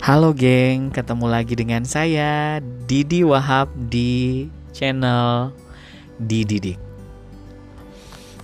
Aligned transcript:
Halo 0.00 0.32
geng, 0.32 0.88
ketemu 0.88 1.28
lagi 1.28 1.52
dengan 1.52 1.84
saya 1.84 2.56
Didi 2.88 3.20
Wahab 3.20 3.68
di 3.92 4.48
channel 4.72 5.52
Dididik. 6.16 6.80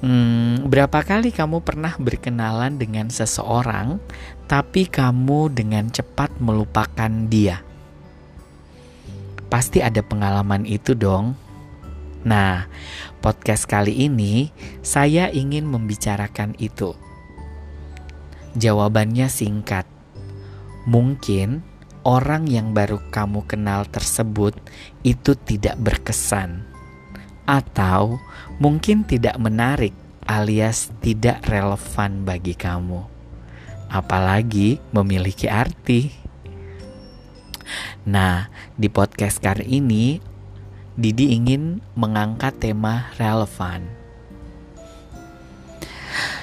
Hmm, 0.05 0.69
berapa 0.69 1.01
kali 1.01 1.33
kamu 1.33 1.65
pernah 1.65 1.97
berkenalan 1.97 2.77
dengan 2.77 3.09
seseorang, 3.09 3.97
tapi 4.45 4.85
kamu 4.85 5.49
dengan 5.49 5.89
cepat 5.89 6.29
melupakan 6.45 7.09
dia? 7.33 7.65
Pasti 9.49 9.81
ada 9.81 10.05
pengalaman 10.05 10.69
itu 10.69 10.93
dong. 10.93 11.41
Nah, 12.21 12.69
podcast 13.25 13.65
kali 13.65 13.97
ini 13.97 14.53
saya 14.85 15.33
ingin 15.33 15.65
membicarakan 15.65 16.53
itu. 16.61 16.93
Jawabannya 18.61 19.33
singkat 19.33 19.96
Mungkin 20.87 21.67
orang 22.07 22.47
yang 22.47 22.71
baru 22.71 23.03
kamu 23.11 23.43
kenal 23.51 23.91
tersebut 23.91 24.55
itu 25.03 25.35
tidak 25.35 25.75
berkesan, 25.83 26.63
atau 27.43 28.23
mungkin 28.63 29.03
tidak 29.03 29.35
menarik, 29.43 29.91
alias 30.23 30.95
tidak 31.03 31.43
relevan 31.51 32.23
bagi 32.23 32.55
kamu, 32.55 33.03
apalagi 33.91 34.79
memiliki 34.95 35.51
arti. 35.51 36.15
Nah, 38.07 38.47
di 38.79 38.87
podcast 38.87 39.43
kali 39.43 39.67
ini, 39.67 40.23
Didi 40.95 41.35
ingin 41.35 41.83
mengangkat 41.99 42.63
tema 42.63 43.11
relevan. 43.19 43.85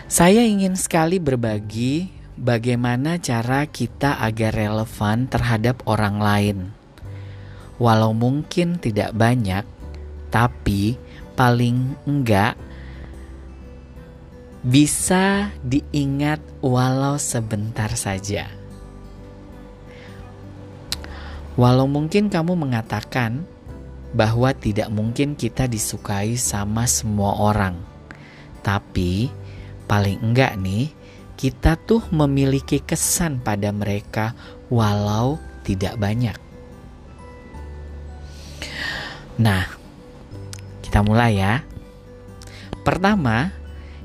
Saya 0.05 0.45
ingin 0.45 0.77
sekali 0.77 1.17
berbagi 1.17 2.22
bagaimana 2.37 3.21
cara 3.21 3.69
kita 3.69 4.17
agar 4.21 4.53
relevan 4.53 5.29
terhadap 5.29 5.85
orang 5.85 6.17
lain. 6.17 6.57
Walau 7.77 8.13
mungkin 8.13 8.77
tidak 8.77 9.13
banyak, 9.17 9.65
tapi 10.29 10.97
paling 11.33 11.97
enggak 12.05 12.57
bisa 14.63 15.51
diingat 15.59 16.39
walau 16.63 17.19
sebentar 17.19 17.91
saja. 17.99 18.47
Walau 21.53 21.85
mungkin 21.85 22.31
kamu 22.33 22.57
mengatakan 22.57 23.45
bahwa 24.15 24.53
tidak 24.55 24.89
mungkin 24.89 25.35
kita 25.37 25.67
disukai 25.67 26.39
sama 26.39 26.87
semua 26.89 27.37
orang, 27.37 27.77
tapi 28.65 29.29
paling 29.85 30.17
enggak 30.23 30.57
nih 30.57 31.02
kita 31.35 31.75
tuh 31.75 32.05
memiliki 32.13 32.79
kesan 32.79 33.41
pada 33.41 33.73
mereka 33.73 34.37
walau 34.69 35.41
tidak 35.65 35.97
banyak. 35.97 36.37
Nah, 39.39 39.65
kita 40.85 41.01
mulai 41.01 41.41
ya. 41.41 41.65
Pertama, 42.85 43.49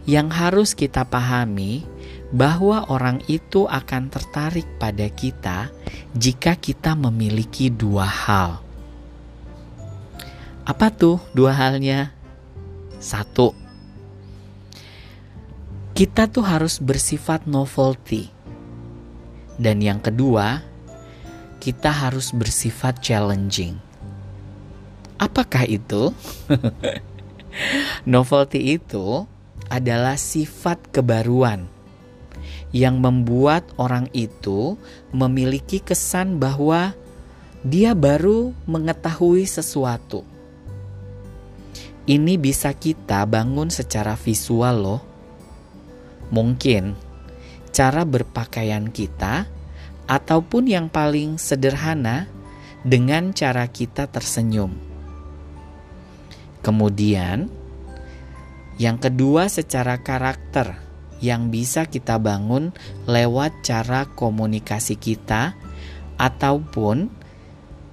yang 0.09 0.33
harus 0.33 0.73
kita 0.73 1.05
pahami 1.05 1.84
bahwa 2.33 2.89
orang 2.89 3.21
itu 3.29 3.69
akan 3.69 4.09
tertarik 4.09 4.65
pada 4.81 5.09
kita 5.12 5.69
jika 6.17 6.56
kita 6.56 6.97
memiliki 6.97 7.69
dua 7.69 8.09
hal. 8.09 8.61
Apa 10.65 10.93
tuh 10.93 11.21
dua 11.33 11.53
halnya? 11.56 12.12
Satu, 13.01 13.53
kita 15.98 16.30
tuh 16.30 16.46
harus 16.46 16.78
bersifat 16.78 17.50
novelty. 17.50 18.30
Dan 19.58 19.82
yang 19.82 19.98
kedua, 19.98 20.62
kita 21.58 21.91
harus 21.91 22.30
bersifat 22.30 23.02
challenging. 23.02 23.74
Apakah 25.19 25.66
itu? 25.66 26.14
novelty 28.14 28.78
itu 28.78 29.26
adalah 29.66 30.14
sifat 30.14 30.78
kebaruan 30.94 31.66
yang 32.70 33.03
membuat 33.03 33.66
orang 33.75 34.06
itu 34.14 34.78
memiliki 35.10 35.82
kesan 35.82 36.38
bahwa 36.38 36.94
dia 37.66 37.98
baru 37.98 38.54
mengetahui 38.70 39.50
sesuatu. 39.50 40.22
Ini 42.06 42.38
bisa 42.38 42.70
kita 42.70 43.26
bangun 43.26 43.66
secara 43.75 44.14
visual 44.14 44.78
loh 44.78 45.07
Mungkin 46.28 46.97
cara 47.72 48.03
berpakaian 48.05 48.91
kita, 48.91 49.49
ataupun 50.09 50.69
yang 50.69 50.89
paling 50.89 51.37
sederhana, 51.37 52.27
dengan 52.83 53.37
cara 53.37 53.69
kita 53.69 54.09
tersenyum. 54.09 54.72
Kemudian, 56.65 57.53
yang 58.81 58.97
kedua, 58.97 59.50
secara 59.50 60.00
karakter 60.00 60.78
yang 61.19 61.50
bisa 61.50 61.87
kita 61.87 62.17
bangun 62.22 62.71
lewat 63.11 63.67
cara 63.67 64.06
komunikasi 64.06 64.94
kita, 64.97 65.59
ataupun 66.19 67.11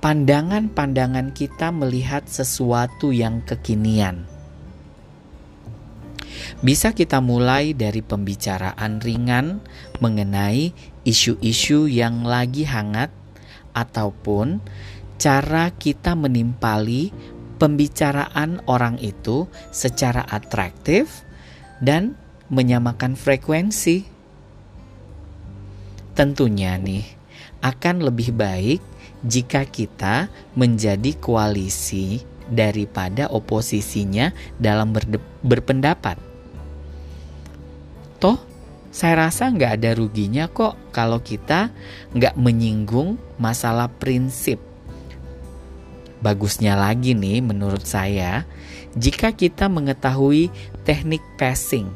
pandangan-pandangan 0.02 1.34
kita 1.34 1.74
melihat 1.74 2.30
sesuatu 2.30 3.10
yang 3.10 3.42
kekinian. 3.42 4.35
Bisa 6.64 6.96
kita 6.96 7.20
mulai 7.20 7.76
dari 7.76 8.00
pembicaraan 8.00 9.04
ringan 9.04 9.60
mengenai 10.00 10.72
isu-isu 11.04 11.86
yang 11.92 12.24
lagi 12.24 12.64
hangat, 12.64 13.12
ataupun 13.76 14.64
cara 15.20 15.70
kita 15.76 16.16
menimpali 16.16 17.12
pembicaraan 17.60 18.64
orang 18.72 18.96
itu 19.04 19.52
secara 19.72 20.24
atraktif 20.26 21.28
dan 21.84 22.16
menyamakan 22.48 23.20
frekuensi. 23.20 24.08
Tentunya, 26.16 26.80
nih 26.80 27.04
akan 27.60 28.06
lebih 28.08 28.32
baik 28.32 28.80
jika 29.28 29.68
kita 29.68 30.32
menjadi 30.56 31.18
koalisi 31.20 32.24
daripada 32.48 33.28
oposisinya 33.28 34.32
dalam 34.62 34.96
berpendapat. 35.44 36.25
Saya 38.96 39.28
rasa 39.28 39.52
nggak 39.52 39.84
ada 39.84 39.92
ruginya 39.92 40.48
kok 40.48 40.80
kalau 40.96 41.20
kita 41.20 41.68
nggak 42.16 42.40
menyinggung 42.40 43.20
masalah 43.36 43.92
prinsip. 43.92 44.56
Bagusnya 46.24 46.80
lagi 46.80 47.12
nih 47.12 47.44
menurut 47.44 47.84
saya, 47.84 48.48
jika 48.96 49.36
kita 49.36 49.68
mengetahui 49.68 50.48
teknik 50.88 51.20
passing 51.36 51.92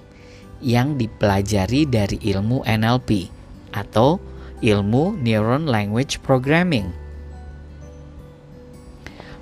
yang 0.60 1.00
dipelajari 1.00 1.88
dari 1.88 2.20
ilmu 2.20 2.68
NLP 2.68 3.32
atau 3.72 4.20
ilmu 4.60 5.16
Neuron 5.24 5.72
Language 5.72 6.20
Programming. 6.20 6.92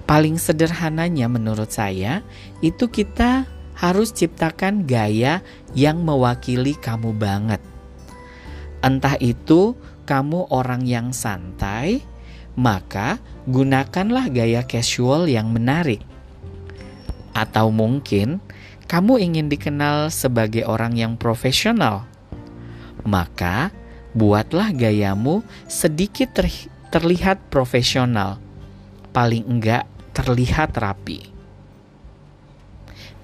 Paling 0.06 0.38
sederhananya 0.38 1.26
menurut 1.26 1.74
saya, 1.74 2.22
itu 2.62 2.86
kita 2.86 3.50
harus 3.78 4.10
ciptakan 4.10 4.90
gaya 4.90 5.46
yang 5.78 6.02
mewakili 6.02 6.74
kamu 6.74 7.14
banget. 7.14 7.62
Entah 8.82 9.16
itu 9.22 9.78
kamu 10.10 10.50
orang 10.50 10.82
yang 10.90 11.14
santai, 11.14 12.02
maka 12.58 13.22
gunakanlah 13.46 14.34
gaya 14.34 14.66
casual 14.66 15.30
yang 15.30 15.54
menarik. 15.54 16.02
Atau 17.38 17.70
mungkin 17.70 18.42
kamu 18.90 19.22
ingin 19.22 19.48
dikenal 19.48 20.10
sebagai 20.10 20.66
orang 20.66 20.98
yang 20.98 21.14
profesional, 21.14 22.10
maka 23.06 23.70
buatlah 24.18 24.74
gayamu 24.74 25.46
sedikit 25.70 26.34
ter 26.34 26.50
terlihat 26.90 27.38
profesional, 27.54 28.42
paling 29.14 29.46
enggak 29.46 29.86
terlihat 30.18 30.74
rapi. 30.74 31.37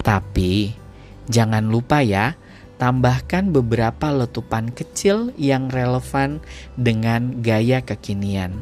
Tapi 0.03 0.75
jangan 1.31 1.71
lupa 1.71 2.03
ya, 2.03 2.35
tambahkan 2.75 3.55
beberapa 3.55 4.11
letupan 4.11 4.67
kecil 4.75 5.31
yang 5.39 5.71
relevan 5.71 6.43
dengan 6.75 7.39
gaya 7.39 7.79
kekinian. 7.79 8.59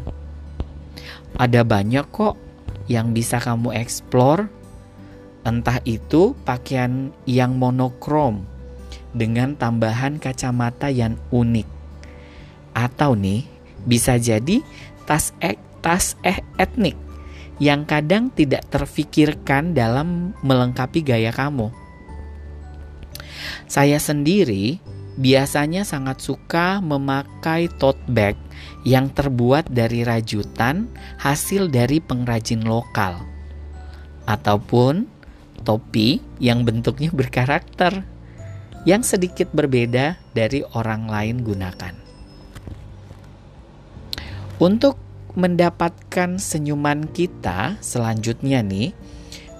Ada 1.42 1.66
banyak 1.66 2.06
kok 2.14 2.38
yang 2.86 3.18
bisa 3.18 3.42
kamu 3.42 3.74
eksplor, 3.74 4.46
entah 5.42 5.82
itu 5.90 6.38
pakaian 6.46 7.10
yang 7.26 7.58
monokrom 7.58 8.46
dengan 9.12 9.58
tambahan 9.58 10.22
kacamata 10.22 10.94
yang 10.94 11.18
unik, 11.34 11.66
atau 12.78 13.18
nih 13.18 13.50
bisa 13.90 14.22
jadi 14.22 14.62
tas 15.10 15.34
e 15.42 15.58
tas 15.82 16.14
eh 16.22 16.38
etnik 16.62 16.94
yang 17.62 17.86
kadang 17.86 18.34
tidak 18.34 18.66
terfikirkan 18.74 19.78
dalam 19.78 20.34
melengkapi 20.42 21.06
gaya 21.06 21.30
kamu. 21.30 21.70
Saya 23.70 24.02
sendiri 24.02 24.82
biasanya 25.22 25.86
sangat 25.86 26.26
suka 26.26 26.82
memakai 26.82 27.70
tote 27.78 28.02
bag 28.10 28.34
yang 28.82 29.14
terbuat 29.14 29.70
dari 29.70 30.02
rajutan 30.02 30.90
hasil 31.22 31.70
dari 31.70 32.02
pengrajin 32.02 32.66
lokal, 32.66 33.22
ataupun 34.26 35.06
topi 35.62 36.18
yang 36.42 36.66
bentuknya 36.66 37.14
berkarakter 37.20 38.02
yang 38.90 39.06
sedikit 39.06 39.54
berbeda 39.54 40.18
dari 40.34 40.66
orang 40.74 41.06
lain 41.06 41.46
gunakan. 41.46 41.94
Untuk 44.58 44.98
mendapatkan 45.36 46.38
senyuman 46.38 47.08
kita 47.12 47.80
selanjutnya 47.80 48.64
nih, 48.64 48.92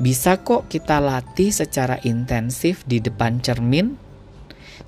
bisa 0.02 0.42
kok 0.42 0.66
kita 0.72 0.98
latih 0.98 1.54
secara 1.54 2.02
intensif 2.02 2.82
di 2.90 2.98
depan 2.98 3.38
cermin 3.44 3.94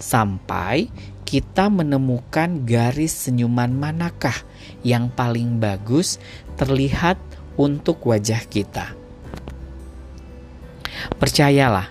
sampai 0.01 0.89
kita 1.23 1.69
menemukan 1.69 2.65
garis 2.65 3.13
senyuman 3.29 3.73
manakah 3.73 4.35
yang 4.85 5.09
paling 5.09 5.57
bagus 5.57 6.21
terlihat 6.57 7.17
untuk 7.57 8.05
wajah 8.05 8.41
kita. 8.49 8.93
Percayalah, 11.17 11.89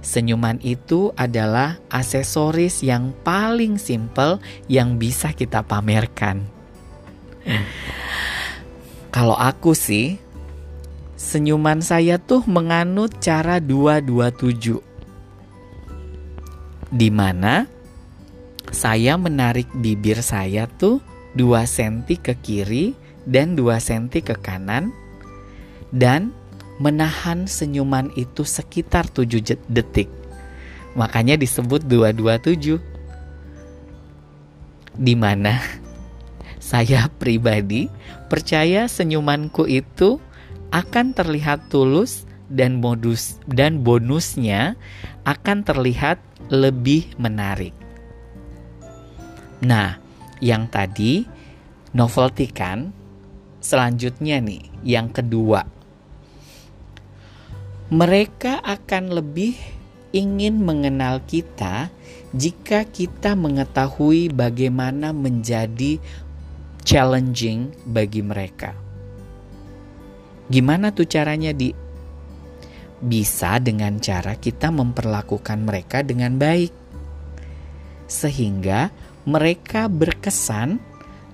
senyuman 0.00 0.56
itu 0.64 1.12
adalah 1.20 1.78
aksesoris 1.92 2.80
yang 2.80 3.12
paling 3.24 3.76
simple 3.76 4.40
yang 4.72 4.96
bisa 4.96 5.32
kita 5.36 5.60
pamerkan. 5.60 6.55
Kalau 9.14 9.38
aku 9.38 9.72
sih, 9.72 10.20
senyuman 11.16 11.80
saya 11.80 12.20
tuh 12.20 12.44
menganut 12.44 13.16
cara 13.22 13.62
227. 13.62 14.82
Di 16.92 17.08
mana 17.10 17.64
saya 18.70 19.16
menarik 19.16 19.70
bibir 19.72 20.20
saya 20.20 20.68
tuh 20.68 21.00
2 21.38 21.64
cm 21.64 22.20
ke 22.20 22.34
kiri 22.38 22.92
dan 23.24 23.56
2 23.56 23.72
cm 23.78 24.20
ke 24.20 24.34
kanan 24.38 24.92
dan 25.94 26.30
menahan 26.76 27.48
senyuman 27.48 28.12
itu 28.20 28.44
sekitar 28.44 29.08
7 29.08 29.56
detik. 29.70 30.12
Makanya 30.96 31.36
disebut 31.36 31.84
227. 31.88 32.80
Di 34.96 35.12
mana 35.12 35.60
saya 36.66 37.06
pribadi 37.22 37.86
percaya 38.26 38.90
senyumanku 38.90 39.70
itu 39.70 40.18
akan 40.74 41.14
terlihat 41.14 41.70
tulus 41.70 42.26
dan 42.50 42.82
modus 42.82 43.38
dan 43.46 43.86
bonusnya 43.86 44.74
akan 45.22 45.62
terlihat 45.62 46.18
lebih 46.50 47.06
menarik. 47.22 47.70
Nah, 49.62 49.94
yang 50.42 50.66
tadi 50.66 51.22
novelty 51.94 52.50
kan? 52.50 52.90
Selanjutnya 53.62 54.42
nih, 54.42 54.66
yang 54.82 55.10
kedua. 55.14 55.62
Mereka 57.94 58.66
akan 58.66 59.14
lebih 59.14 59.54
ingin 60.10 60.62
mengenal 60.62 61.22
kita 61.30 61.90
jika 62.34 62.84
kita 62.86 63.38
mengetahui 63.38 64.34
bagaimana 64.34 65.14
menjadi 65.14 66.02
challenging 66.86 67.74
bagi 67.82 68.22
mereka. 68.22 68.70
Gimana 70.46 70.94
tuh 70.94 71.10
caranya 71.10 71.50
di 71.50 71.74
bisa 73.02 73.58
dengan 73.58 73.98
cara 73.98 74.38
kita 74.38 74.70
memperlakukan 74.70 75.58
mereka 75.66 76.06
dengan 76.06 76.38
baik. 76.38 76.70
Sehingga 78.06 78.94
mereka 79.26 79.90
berkesan 79.90 80.78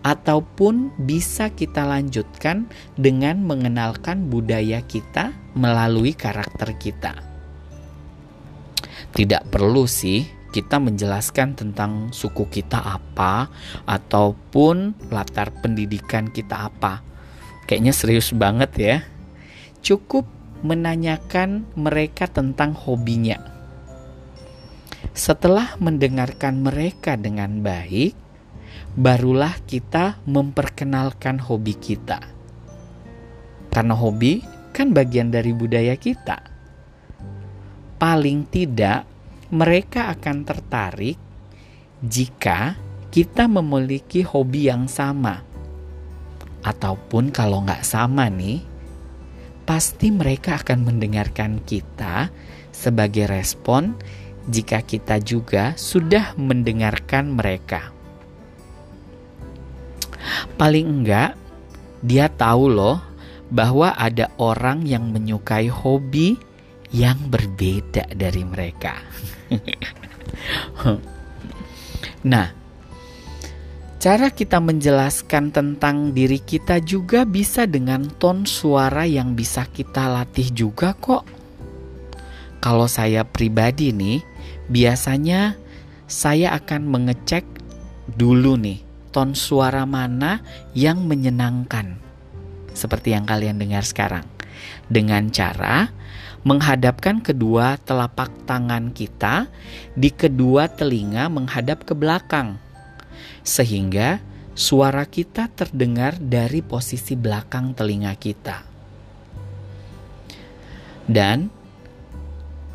ataupun 0.02 0.96
bisa 0.96 1.52
kita 1.52 1.84
lanjutkan 1.84 2.66
dengan 2.96 3.44
mengenalkan 3.44 4.32
budaya 4.32 4.80
kita 4.82 5.36
melalui 5.52 6.16
karakter 6.16 6.74
kita. 6.80 7.12
Tidak 9.12 9.52
perlu 9.52 9.84
sih 9.84 10.41
kita 10.52 10.76
menjelaskan 10.76 11.56
tentang 11.56 12.12
suku 12.12 12.46
kita 12.52 12.78
apa 12.78 13.48
ataupun 13.88 15.08
latar 15.08 15.48
pendidikan 15.64 16.28
kita 16.28 16.68
apa. 16.68 17.00
Kayaknya 17.64 17.92
serius 17.96 18.28
banget 18.36 18.70
ya. 18.76 18.96
Cukup 19.80 20.28
menanyakan 20.60 21.66
mereka 21.74 22.28
tentang 22.28 22.76
hobinya 22.76 23.52
setelah 25.12 25.76
mendengarkan 25.76 26.64
mereka 26.64 27.20
dengan 27.20 27.60
baik, 27.60 28.16
barulah 28.96 29.52
kita 29.68 30.16
memperkenalkan 30.24 31.36
hobi 31.36 31.76
kita. 31.76 32.16
Karena 33.68 33.92
hobi 33.92 34.40
kan 34.72 34.96
bagian 34.96 35.28
dari 35.28 35.52
budaya 35.52 36.00
kita. 36.00 36.40
Paling 38.00 38.48
tidak, 38.48 39.04
mereka 39.52 40.08
akan 40.16 40.48
tertarik 40.48 41.20
jika 42.00 42.72
kita 43.12 43.44
memiliki 43.44 44.24
hobi 44.24 44.72
yang 44.72 44.88
sama. 44.88 45.44
Ataupun 46.64 47.28
kalau 47.28 47.60
nggak 47.60 47.84
sama 47.84 48.32
nih, 48.32 48.64
pasti 49.68 50.08
mereka 50.08 50.56
akan 50.56 50.88
mendengarkan 50.88 51.60
kita 51.68 52.32
sebagai 52.72 53.28
respon 53.28 53.92
jika 54.48 54.80
kita 54.80 55.20
juga 55.20 55.76
sudah 55.76 56.32
mendengarkan 56.40 57.36
mereka. 57.36 57.92
Paling 60.56 60.86
enggak, 60.88 61.36
dia 62.00 62.32
tahu 62.32 62.72
loh 62.72 63.04
bahwa 63.52 63.92
ada 64.00 64.32
orang 64.40 64.88
yang 64.88 65.12
menyukai 65.12 65.68
hobi 65.68 66.40
yang 66.92 67.16
berbeda 67.32 68.12
dari 68.12 68.44
mereka. 68.44 69.00
nah, 72.32 72.52
cara 73.96 74.28
kita 74.28 74.60
menjelaskan 74.60 75.52
tentang 75.52 76.12
diri 76.12 76.38
kita 76.40 76.84
juga 76.84 77.24
bisa 77.24 77.64
dengan 77.64 78.08
ton 78.20 78.44
suara 78.44 79.08
yang 79.08 79.32
bisa 79.32 79.64
kita 79.68 80.08
latih 80.08 80.52
juga 80.52 80.92
kok. 80.92 81.24
Kalau 82.62 82.86
saya 82.86 83.26
pribadi 83.26 83.90
nih, 83.90 84.22
biasanya 84.70 85.58
saya 86.06 86.54
akan 86.54 86.86
mengecek 86.86 87.42
dulu 88.14 88.54
nih 88.60 88.84
ton 89.12 89.36
suara 89.36 89.88
mana 89.88 90.40
yang 90.76 91.04
menyenangkan. 91.04 92.00
Seperti 92.72 93.12
yang 93.12 93.28
kalian 93.28 93.60
dengar 93.60 93.84
sekarang. 93.84 94.24
Dengan 94.86 95.30
cara 95.30 95.90
menghadapkan 96.42 97.22
kedua 97.22 97.78
telapak 97.86 98.30
tangan 98.50 98.90
kita 98.90 99.46
di 99.94 100.10
kedua 100.10 100.66
telinga 100.66 101.30
menghadap 101.30 101.86
ke 101.86 101.94
belakang. 101.94 102.58
Sehingga 103.46 104.18
suara 104.52 105.06
kita 105.06 105.48
terdengar 105.48 106.18
dari 106.18 106.60
posisi 106.60 107.16
belakang 107.16 107.72
telinga 107.72 108.12
kita. 108.18 108.58
Dan 111.06 111.50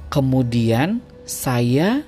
kemudian 0.10 1.00
saya 1.27 2.03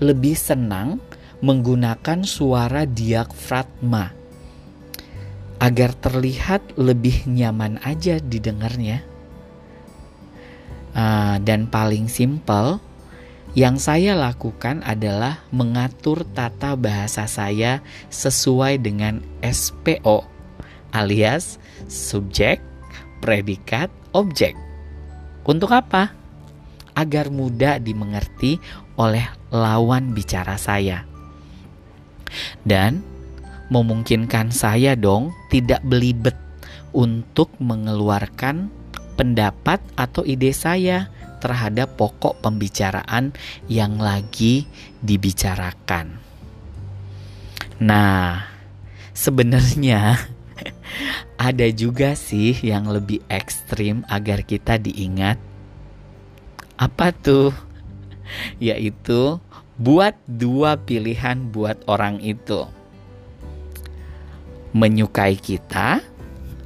lebih 0.00 0.34
senang 0.34 0.98
menggunakan 1.42 2.24
suara 2.24 2.86
diafragma 2.86 4.14
agar 5.62 5.94
terlihat 5.94 6.74
lebih 6.74 7.26
nyaman 7.30 7.78
aja 7.86 8.18
didengarnya. 8.18 9.11
Uh, 10.92 11.40
dan 11.40 11.72
paling 11.72 12.04
simpel 12.04 12.76
yang 13.56 13.80
saya 13.80 14.12
lakukan 14.12 14.84
adalah 14.84 15.40
mengatur 15.48 16.24
tata 16.36 16.76
bahasa 16.76 17.24
saya 17.24 17.80
sesuai 18.12 18.80
dengan 18.80 19.24
SPO 19.40 20.32
alias 20.92 21.56
subjek, 21.88 22.60
predikat, 23.24 23.88
objek. 24.12 24.54
Untuk 25.42 25.72
apa? 25.72 26.22
agar 26.92 27.32
mudah 27.32 27.80
dimengerti 27.80 28.60
oleh 29.00 29.24
lawan 29.48 30.12
bicara 30.12 30.60
saya. 30.60 31.08
Dan 32.60 33.00
memungkinkan 33.72 34.52
saya 34.52 34.92
dong 34.92 35.32
tidak 35.48 35.80
belibet 35.88 36.36
untuk 36.92 37.48
mengeluarkan 37.64 38.68
pendapat 39.22 39.78
atau 39.94 40.26
ide 40.26 40.50
saya 40.50 41.06
terhadap 41.38 41.94
pokok 41.94 42.42
pembicaraan 42.42 43.30
yang 43.70 44.02
lagi 44.02 44.66
dibicarakan. 44.98 46.18
Nah, 47.78 48.50
sebenarnya 49.14 50.18
ada 51.38 51.66
juga 51.70 52.18
sih 52.18 52.58
yang 52.66 52.90
lebih 52.90 53.22
ekstrim 53.30 54.02
agar 54.10 54.42
kita 54.42 54.74
diingat 54.82 55.38
apa 56.74 57.14
tuh? 57.14 57.54
Yaitu 58.58 59.38
Buat 59.82 60.20
dua 60.28 60.78
pilihan 60.78 61.48
buat 61.48 61.80
orang 61.88 62.20
itu. 62.20 62.68
Menyukai 64.76 65.34
kita 65.34 66.04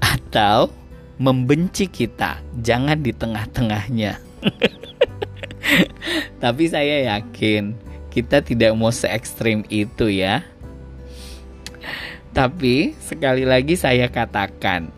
atau 0.02 0.68
membenci 1.16 1.88
kita. 1.88 2.40
Jangan 2.60 3.00
di 3.00 3.12
tengah-tengahnya. 3.12 4.20
Tapi 6.42 6.64
saya 6.68 7.16
yakin 7.16 7.76
kita 8.12 8.40
tidak 8.40 8.72
mau 8.72 8.88
se 8.88 9.08
ekstrim 9.12 9.64
itu 9.68 10.08
ya. 10.08 10.44
Tapi 12.36 12.92
sekali 13.00 13.48
lagi 13.48 13.80
saya 13.80 14.12
katakan, 14.12 14.92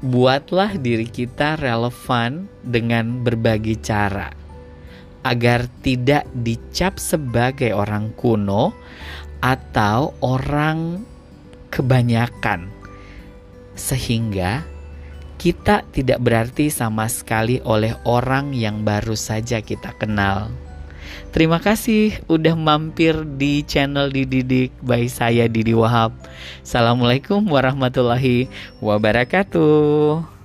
buatlah 0.00 0.80
diri 0.80 1.04
kita 1.04 1.60
relevan 1.60 2.48
dengan 2.64 3.20
berbagai 3.20 3.76
cara 3.84 4.32
agar 5.20 5.68
tidak 5.84 6.24
dicap 6.32 6.96
sebagai 6.96 7.76
orang 7.76 8.08
kuno 8.16 8.72
atau 9.44 10.16
orang 10.24 11.04
kebanyakan, 11.68 12.72
sehingga 13.76 14.64
kita 15.38 15.86
tidak 15.94 16.18
berarti 16.18 16.68
sama 16.68 17.06
sekali 17.06 17.62
oleh 17.62 17.94
orang 18.02 18.50
yang 18.52 18.82
baru 18.82 19.14
saja 19.14 19.62
kita 19.62 19.94
kenal. 19.96 20.50
Terima 21.30 21.62
kasih 21.62 22.18
udah 22.26 22.58
mampir 22.58 23.14
di 23.38 23.62
channel 23.62 24.10
Dididik 24.10 24.74
by 24.82 25.06
saya 25.06 25.46
Didi 25.46 25.72
Wahab. 25.76 26.12
Assalamualaikum 26.64 27.46
warahmatullahi 27.46 28.50
wabarakatuh. 28.82 30.37